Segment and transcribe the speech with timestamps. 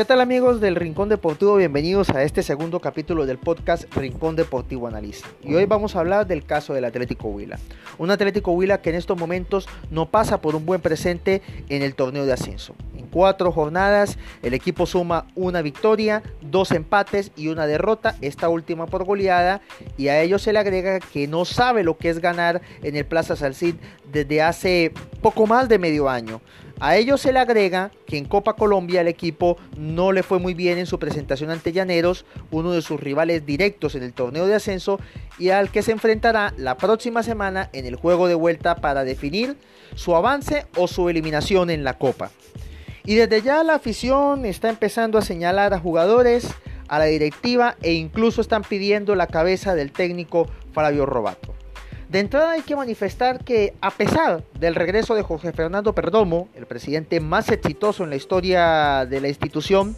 [0.00, 1.56] ¿Qué tal amigos del Rincón Deportivo?
[1.56, 5.28] Bienvenidos a este segundo capítulo del podcast Rincón Deportivo Analista.
[5.44, 7.58] Y hoy vamos a hablar del caso del Atlético Huila.
[7.98, 11.94] Un Atlético Huila que en estos momentos no pasa por un buen presente en el
[11.94, 12.74] torneo de ascenso.
[13.12, 19.04] Cuatro jornadas el equipo suma una victoria, dos empates y una derrota, esta última por
[19.04, 19.60] goleada.
[19.96, 23.04] Y a ello se le agrega que no sabe lo que es ganar en el
[23.04, 23.74] Plaza Salcid
[24.12, 24.92] desde hace
[25.22, 26.40] poco más de medio año.
[26.82, 30.54] A ello se le agrega que en Copa Colombia el equipo no le fue muy
[30.54, 34.54] bien en su presentación ante Llaneros, uno de sus rivales directos en el torneo de
[34.54, 34.98] ascenso
[35.38, 39.58] y al que se enfrentará la próxima semana en el juego de vuelta para definir
[39.94, 42.30] su avance o su eliminación en la Copa.
[43.10, 46.46] Y desde ya la afición está empezando a señalar a jugadores,
[46.86, 51.52] a la directiva e incluso están pidiendo la cabeza del técnico Fabio Robato.
[52.08, 56.66] De entrada hay que manifestar que a pesar del regreso de Jorge Fernando Perdomo, el
[56.66, 59.96] presidente más exitoso en la historia de la institución,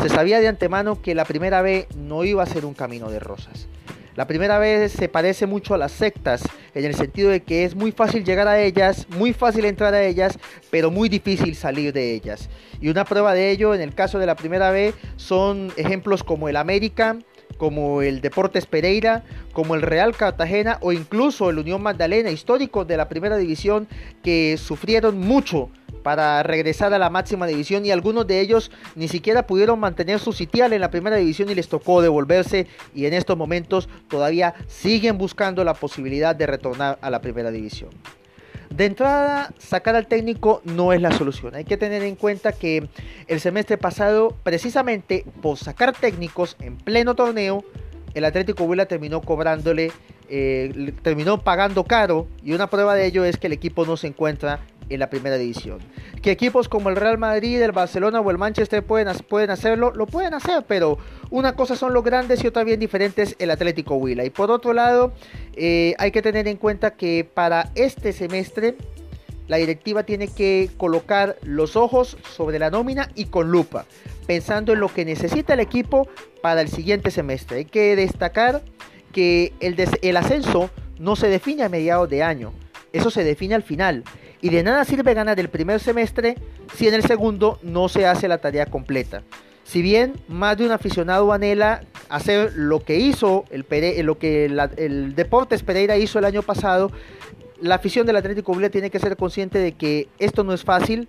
[0.00, 3.18] se sabía de antemano que la primera vez no iba a ser un camino de
[3.18, 3.68] rosas.
[4.16, 6.42] La primera vez se parece mucho a las sectas,
[6.74, 10.02] en el sentido de que es muy fácil llegar a ellas, muy fácil entrar a
[10.02, 10.38] ellas,
[10.70, 12.48] pero muy difícil salir de ellas.
[12.80, 16.48] Y una prueba de ello, en el caso de la primera vez, son ejemplos como
[16.48, 17.18] el América,
[17.56, 22.96] como el Deportes Pereira, como el Real Cartagena o incluso el Unión Magdalena, históricos de
[22.96, 23.88] la primera división
[24.22, 25.70] que sufrieron mucho
[26.02, 30.32] para regresar a la máxima división y algunos de ellos ni siquiera pudieron mantener su
[30.32, 35.18] sitial en la primera división y les tocó devolverse y en estos momentos todavía siguen
[35.18, 37.90] buscando la posibilidad de retornar a la primera división.
[38.70, 41.54] De entrada, sacar al técnico no es la solución.
[41.54, 42.88] Hay que tener en cuenta que
[43.26, 47.64] el semestre pasado, precisamente por sacar técnicos en pleno torneo,
[48.14, 49.92] el Atlético Huila terminó cobrándole,
[50.28, 54.08] eh, terminó pagando caro y una prueba de ello es que el equipo no se
[54.08, 55.78] encuentra en la primera división.
[56.22, 60.06] Que equipos como el Real Madrid, el Barcelona o el Manchester pueden, pueden hacerlo, lo
[60.06, 60.98] pueden hacer, pero
[61.30, 64.24] una cosa son los grandes y otra bien diferentes el Atlético Huila.
[64.24, 65.12] Y por otro lado,
[65.54, 68.76] eh, hay que tener en cuenta que para este semestre
[69.48, 73.86] la directiva tiene que colocar los ojos sobre la nómina y con lupa,
[74.26, 76.08] pensando en lo que necesita el equipo
[76.42, 77.58] para el siguiente semestre.
[77.58, 78.62] Hay que destacar
[79.12, 82.52] que el, el ascenso no se define a mediados de año,
[82.92, 84.04] eso se define al final.
[84.40, 86.36] Y de nada sirve ganar el primer semestre
[86.74, 89.22] si en el segundo no se hace la tarea completa.
[89.64, 93.66] Si bien más de un aficionado anhela hacer lo que hizo el,
[94.04, 96.92] lo que el Deportes Pereira hizo el año pasado,
[97.60, 101.08] la afición del Atlético Huila tiene que ser consciente de que esto no es fácil,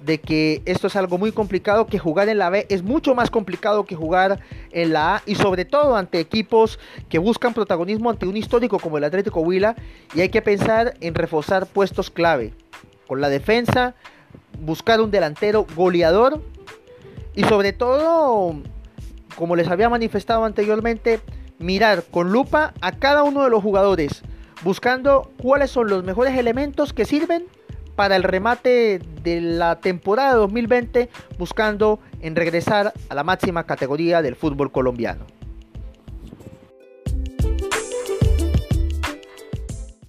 [0.00, 3.30] de que esto es algo muy complicado, que jugar en la B es mucho más
[3.30, 6.78] complicado que jugar en la A y sobre todo ante equipos
[7.08, 9.74] que buscan protagonismo ante un histórico como el Atlético Huila
[10.14, 12.52] y hay que pensar en reforzar puestos clave
[13.06, 13.94] con la defensa,
[14.60, 16.42] buscar un delantero goleador
[17.34, 18.54] y sobre todo,
[19.36, 21.20] como les había manifestado anteriormente,
[21.58, 24.22] mirar con lupa a cada uno de los jugadores,
[24.62, 27.46] buscando cuáles son los mejores elementos que sirven
[27.98, 34.36] para el remate de la temporada 2020, buscando en regresar a la máxima categoría del
[34.36, 35.26] fútbol colombiano.